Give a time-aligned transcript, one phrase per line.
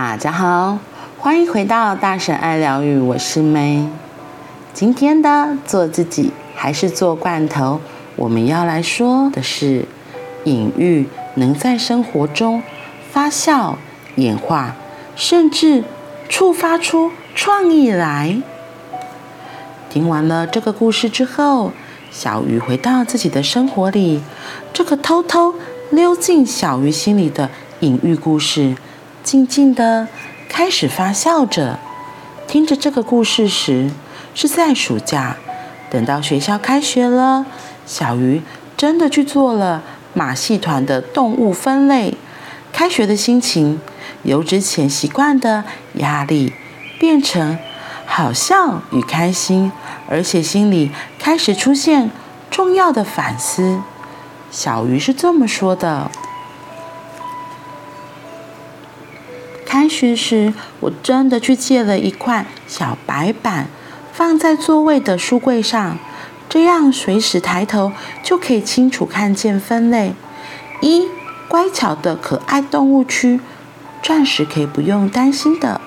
[0.00, 0.78] 大家好，
[1.18, 3.84] 欢迎回到大婶爱疗愈，我是 May。
[4.72, 7.80] 今天的做自己还是做罐头，
[8.14, 9.86] 我们要来说的是
[10.44, 12.62] 隐喻能在生活中
[13.10, 13.74] 发酵、
[14.14, 14.76] 演化，
[15.16, 15.82] 甚至
[16.28, 18.40] 触发出创意来。
[19.90, 21.72] 听完了这个故事之后，
[22.12, 24.22] 小鱼回到自己的生活里，
[24.72, 25.56] 这个偷偷
[25.90, 28.76] 溜进小鱼心里的隐喻故事，
[29.28, 30.08] 静静地
[30.48, 31.78] 开始发酵着。
[32.46, 33.90] 听着这个故事时，
[34.34, 35.36] 是在暑假。
[35.90, 37.44] 等到学校开学了，
[37.84, 38.40] 小鱼
[38.74, 39.82] 真的去做了
[40.14, 42.14] 马戏团的动物分类。
[42.72, 43.78] 开学的心情
[44.22, 45.62] 由之前习惯的
[45.96, 46.54] 压力，
[46.98, 47.58] 变成
[48.06, 49.70] 好笑与开心，
[50.08, 52.10] 而且心里开始出现
[52.50, 53.82] 重要的反思。
[54.50, 56.10] 小鱼是这么说的。
[59.88, 63.66] 学时，我真的去借了一块小白板，
[64.12, 65.96] 放在座位的书柜上，
[66.48, 70.14] 这样随时抬头就可以清楚看见分类：
[70.80, 71.08] 一、
[71.48, 73.40] 乖巧的可爱动物区，
[74.02, 75.80] 暂时可以不用担心的；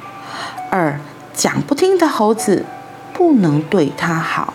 [0.69, 0.99] 二、
[1.33, 2.65] 讲不听的猴子，
[3.13, 4.53] 不能对它好；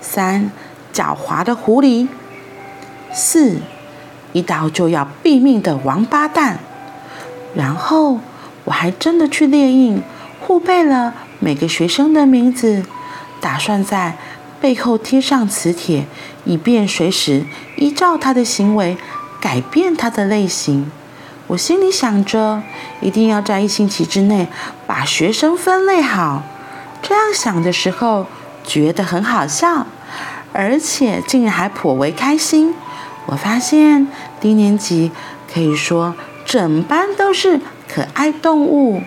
[0.00, 0.50] 三、
[0.92, 2.08] 狡猾的狐狸；
[3.12, 3.56] 四、
[4.32, 6.58] 一到就要毙命的王八蛋。
[7.54, 8.20] 然后。
[8.68, 10.02] 我还真的去列印，
[10.40, 12.84] 互背了每个学生的名字，
[13.40, 14.18] 打算在
[14.60, 16.06] 背后贴上磁铁，
[16.44, 17.46] 以便随时
[17.76, 18.98] 依照他的行为
[19.40, 20.90] 改变他的类型。
[21.46, 22.62] 我心里想着，
[23.00, 24.46] 一定要在一星期之内
[24.86, 26.42] 把学生分类好。
[27.00, 28.26] 这样想的时候，
[28.64, 29.86] 觉得很好笑，
[30.52, 32.74] 而且竟然还颇为开心。
[33.24, 34.08] 我发现
[34.38, 35.10] 低年级
[35.50, 37.62] 可以说整班都是。
[37.88, 39.02] 可爱动物，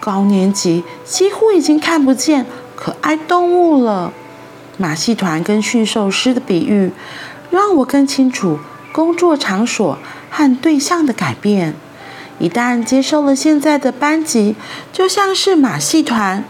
[0.00, 2.44] 高年级几乎已经看不见
[2.74, 4.12] 可爱动物了。
[4.76, 6.92] 马戏团跟驯兽师的比喻，
[7.50, 8.58] 让我更清楚
[8.92, 9.98] 工作场所
[10.30, 11.74] 和对象的改变。
[12.38, 14.54] 一旦接受了现在的班级，
[14.92, 16.44] 就像是马戏团，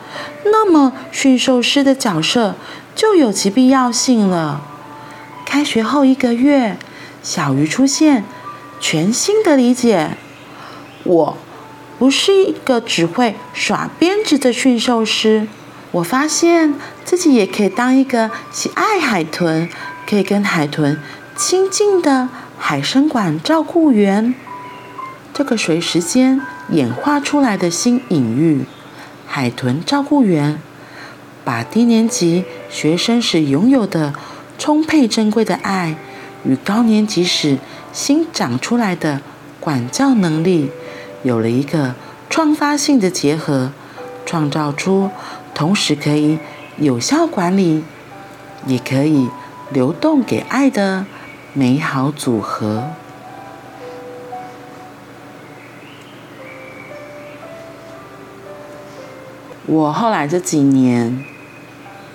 [0.45, 2.55] 那么驯兽师的角色
[2.95, 4.61] 就有其必要性了。
[5.47, 6.77] 开学后一个月，
[7.23, 8.25] 小鱼出现
[8.79, 10.11] 全新的理解，
[11.05, 11.39] 我。
[11.99, 15.49] 不是一个只会耍鞭子的驯兽师，
[15.91, 19.69] 我发现自己也可以当一个喜爱海豚、
[20.09, 21.01] 可以跟海豚
[21.37, 24.35] 亲近的海生馆照顾员。
[25.35, 28.65] 这个随时间演化出来的新隐喻，
[29.27, 30.61] 海豚照顾员，
[31.45, 34.15] 把低年级学生时拥有的
[34.57, 35.97] 充沛珍贵的爱，
[36.45, 37.59] 与高年级时
[37.93, 39.21] 新长出来的
[39.59, 40.71] 管教能力。
[41.23, 41.95] 有了一个
[42.31, 43.73] 创发性的结合，
[44.25, 45.11] 创造出
[45.55, 46.39] 同时可以
[46.77, 47.83] 有效管理，
[48.67, 49.29] 也可以
[49.71, 51.07] 流动给爱的
[51.53, 52.91] 美好组合。
[59.67, 61.23] 我后来这几年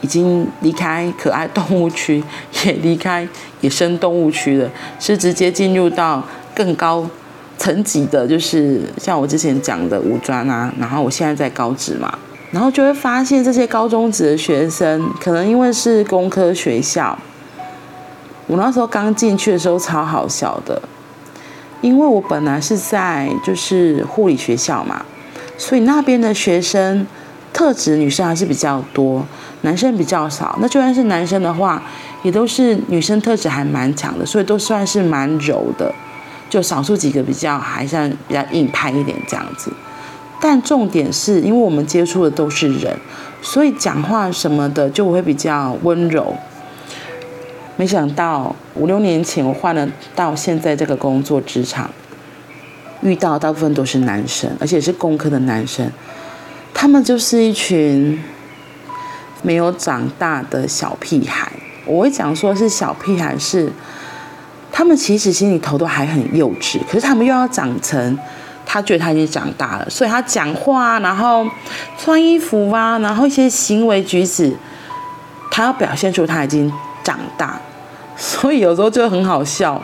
[0.01, 2.23] 已经离开可爱动物区，
[2.65, 3.27] 也离开
[3.61, 6.23] 野生动物区了，是直接进入到
[6.55, 7.07] 更高。
[7.63, 12.13] 层级的，就是像我之前讲的五专啊，然后我现在在高职嘛，
[12.51, 17.17] 然后就会发现这些高中职的学生，可能因为是工科学校，
[18.47, 20.81] 我那时候刚进去的时候超好笑的，
[21.79, 25.05] 因为我本来是在就是护理学校嘛，
[25.57, 27.07] 所以那边的学生
[27.53, 29.25] 特质女生还是比较多，
[29.61, 30.59] 男生比较少。
[30.59, 31.81] 那就算是男生的话，
[32.23, 35.95] 也都是女生特质还蛮强的，所以都算是蛮柔的。
[36.53, 39.73] 就少数几个比较还算比较硬派一点这样子，
[40.39, 42.95] 但重点是因为我们接触的都是人，
[43.41, 46.35] 所以讲话什么的就会比较温柔。
[47.75, 51.89] 没想到五六年前我换了到现在这个工作职场，
[53.01, 55.91] 遇到大部分都是男生，而且是工科的男生，
[56.71, 58.21] 他们就是一群
[59.41, 61.51] 没有长大的小屁孩。
[61.87, 63.71] 我会讲说是小屁孩是。
[64.75, 68.17] 他们其实心里头都还很幼稚，可是他们又要长成，
[68.65, 71.47] 他觉得他已经长大了，所以他讲话，然后
[71.95, 74.51] 穿衣服啊，然后一些行为举止，
[75.51, 76.73] 他要表现出他已经
[77.03, 77.61] 长大，
[78.17, 79.79] 所以有时候就很好笑。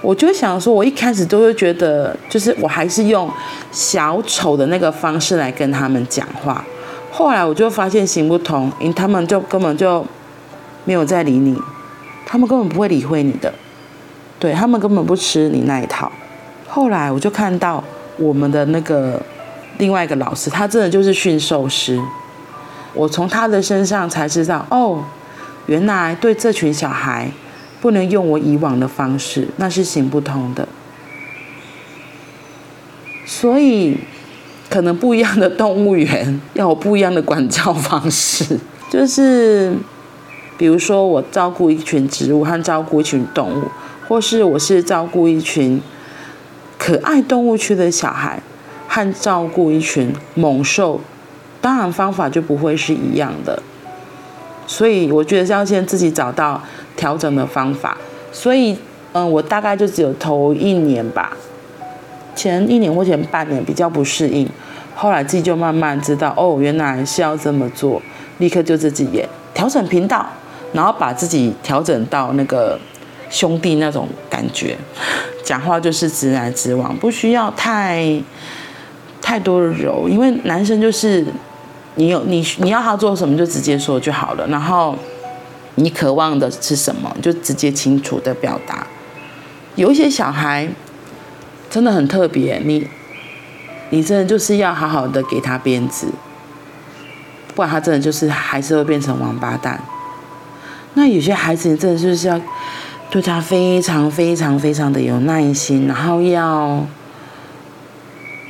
[0.00, 3.30] 我就想说，我一开始都会觉得，就是我还是用
[3.70, 6.64] 小丑的那个方式来跟他们讲话，
[7.10, 10.04] 后来我就发现行不通，因为他们就根本就
[10.86, 11.54] 没有在理你，
[12.24, 13.52] 他们根本不会理会你的。
[14.42, 16.10] 对，他们根本不吃你那一套。
[16.66, 17.82] 后来我就看到
[18.16, 19.22] 我们的那个
[19.78, 21.96] 另外一个老师，他真的就是驯兽师。
[22.92, 25.04] 我从他的身上才知道，哦，
[25.66, 27.30] 原来对这群小孩
[27.80, 30.66] 不能用我以往的方式，那是行不通的。
[33.24, 33.96] 所以，
[34.68, 38.58] 可能不一样的动物园要有不一样的管教方式，
[38.90, 39.72] 就是，
[40.58, 43.68] 比如说我照顾一群植物和照顾一群动物，
[44.08, 45.80] 或是我是照顾一群
[46.78, 48.40] 可爱动物区的小孩，
[48.88, 51.00] 和照顾一群猛兽。
[51.60, 53.62] 当然，方法就不会是一样的，
[54.66, 56.60] 所以我觉得要先自己找到
[56.96, 57.96] 调整的方法。
[58.32, 58.76] 所以，
[59.12, 61.36] 嗯，我大概就只有头一年吧，
[62.34, 64.48] 前一年或前半年比较不适应，
[64.96, 68.02] 后来自己就慢慢知道，哦，原来是要这么做，
[68.38, 70.26] 立刻就自己也调整频道，
[70.72, 72.76] 然后把自己调整到那个
[73.32, 74.78] 兄弟那种感觉，
[75.42, 78.22] 讲话就是直来直往，不需要太
[79.20, 81.26] 太多的柔，因为男生就是。
[81.94, 84.96] 你有你你要他做什么就直接说就好了，然后
[85.74, 88.86] 你渴望的是什么就直接清楚的表达。
[89.74, 90.66] 有一些小孩
[91.68, 92.88] 真的很特别，你
[93.90, 96.06] 你真的就是要好好的给他鞭子，
[97.54, 99.78] 不然他真的就是还是会变成王八蛋。
[100.94, 102.40] 那有些孩子你真的就是要
[103.12, 106.84] 对他非常非常非常的有耐心，然后要。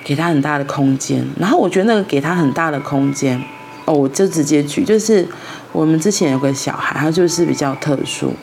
[0.05, 3.41] 给他很大的空间，然后我觉得那个给他很大的空间，
[3.85, 5.25] 哦，我就直接举，就是
[5.70, 8.35] 我们之前有个小孩，他就是比较特殊，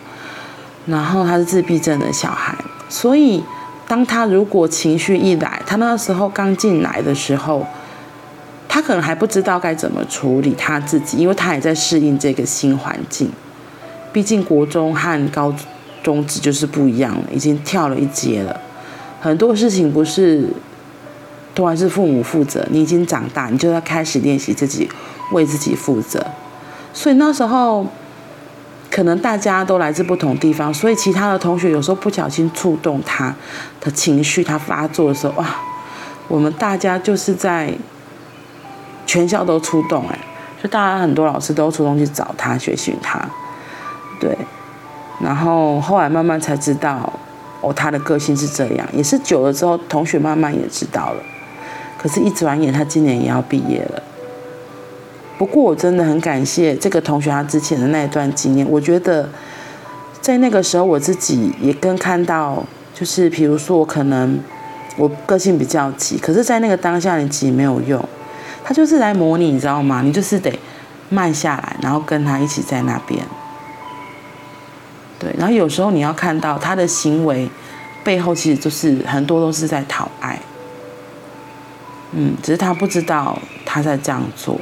[0.85, 2.55] 然后他是自闭症的小孩，
[2.87, 3.43] 所以
[3.85, 7.67] 当他如果情绪一来，他那时候刚进来的时候，
[8.69, 13.29] 他可能还不知道该怎么处理他自己，因为他也在适应这个新环境，
[14.13, 15.53] 毕竟国中和高
[16.03, 18.59] 中职就是不一样了，已经跳了一阶了，
[19.21, 20.49] 很多事情不是。
[21.55, 24.87] 都还是父母负责，你已经长大，你就要开始练习自己
[25.33, 26.25] 为自己负责。
[26.93, 27.85] 所以那时候，
[28.89, 33.35] 可能大家都来自不同地方，所以其他的同学有时候不小心触动他
[33.81, 35.55] 的情绪，他发作的时候，哇，
[36.29, 37.73] 我们大家就是在
[39.05, 40.17] 全校都出动，哎，
[40.63, 43.27] 就大家很多老师都出动去找他学习他，
[44.17, 44.37] 对，
[45.21, 47.11] 然后后来慢慢才知道，
[47.61, 51.23] 哦，他的个性是这样，也是久了之后，同学慢慢也知道了。
[51.97, 54.01] 可是，一转眼，他今年也要毕业了。
[55.37, 58.65] 不过，我真的很感谢这个同学他之前的那一段经验。
[58.69, 59.29] 我觉得，
[60.21, 62.63] 在那个时候，我自己也跟看到，
[62.93, 64.39] 就是比如说，我可能
[64.95, 68.03] 我个性比较急，可是，在那个当下，你急没有用。
[68.63, 70.01] 他就是来模拟，你知道吗？
[70.01, 70.57] 你就是得
[71.09, 73.21] 慢下来，然后跟他一起在那边。
[75.19, 77.49] 对，然后有时候你要看到他的行为
[78.03, 80.39] 背后，其实就是很多都是在讨爱。
[82.11, 84.59] 嗯，只是他不知道他在这样做，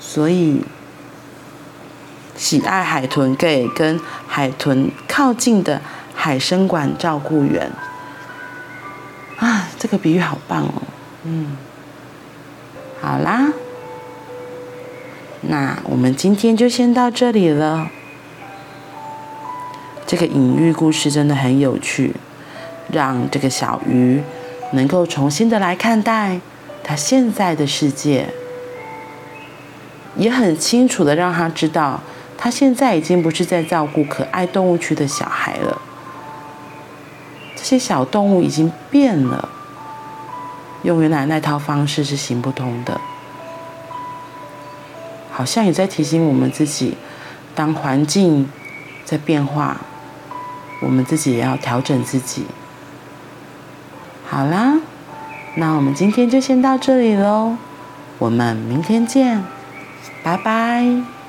[0.00, 0.64] 所以
[2.34, 5.80] 喜爱海豚 gay 跟海豚靠近的
[6.12, 7.70] 海生馆照顾员
[9.36, 10.82] 啊，这个比喻好棒哦。
[11.22, 11.56] 嗯，
[13.00, 13.52] 好啦，
[15.42, 17.90] 那我们今天就先到这里了。
[20.06, 22.14] 这个隐喻故事真的很有趣。
[22.90, 24.20] 让这个小鱼
[24.72, 26.40] 能够重新的来看待
[26.82, 28.28] 他现在的世界，
[30.16, 32.00] 也很清楚的让他知道，
[32.36, 35.80] 他现在已经不是在照顾可爱动物区的小孩了。
[37.56, 39.48] 这些小动物已经变了，
[40.82, 43.00] 用原来那套方式是行不通的。
[45.32, 46.96] 好像也在提醒我们自己，
[47.54, 48.48] 当环境
[49.04, 49.78] 在变化，
[50.82, 52.44] 我们自己也要调整自己。
[54.28, 54.74] 好啦，
[55.56, 57.56] 那我们今天就先到这里喽，
[58.18, 59.42] 我们明天见，
[60.22, 61.21] 拜拜。